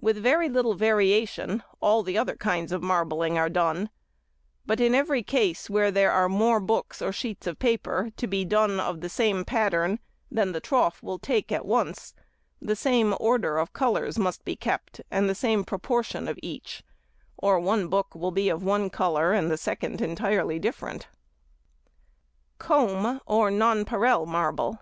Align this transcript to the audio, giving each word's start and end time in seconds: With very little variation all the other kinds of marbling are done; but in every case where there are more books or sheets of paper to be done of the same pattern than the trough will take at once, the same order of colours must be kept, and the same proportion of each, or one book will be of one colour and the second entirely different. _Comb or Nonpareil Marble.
With 0.00 0.16
very 0.16 0.48
little 0.48 0.74
variation 0.74 1.62
all 1.80 2.02
the 2.02 2.18
other 2.18 2.34
kinds 2.34 2.72
of 2.72 2.82
marbling 2.82 3.38
are 3.38 3.48
done; 3.48 3.90
but 4.66 4.80
in 4.80 4.92
every 4.92 5.22
case 5.22 5.70
where 5.70 5.92
there 5.92 6.10
are 6.10 6.28
more 6.28 6.58
books 6.58 7.00
or 7.00 7.12
sheets 7.12 7.46
of 7.46 7.60
paper 7.60 8.10
to 8.16 8.26
be 8.26 8.44
done 8.44 8.80
of 8.80 9.02
the 9.02 9.08
same 9.08 9.44
pattern 9.44 10.00
than 10.32 10.50
the 10.50 10.58
trough 10.58 11.00
will 11.00 11.20
take 11.20 11.52
at 11.52 11.64
once, 11.64 12.12
the 12.60 12.74
same 12.74 13.14
order 13.20 13.56
of 13.56 13.72
colours 13.72 14.18
must 14.18 14.44
be 14.44 14.56
kept, 14.56 15.00
and 15.12 15.30
the 15.30 15.32
same 15.32 15.62
proportion 15.62 16.26
of 16.26 16.40
each, 16.42 16.82
or 17.36 17.60
one 17.60 17.86
book 17.86 18.16
will 18.16 18.32
be 18.32 18.48
of 18.48 18.64
one 18.64 18.90
colour 18.90 19.32
and 19.32 19.48
the 19.48 19.56
second 19.56 20.00
entirely 20.00 20.58
different. 20.58 21.06
_Comb 22.58 23.20
or 23.26 23.48
Nonpareil 23.48 24.26
Marble. 24.26 24.80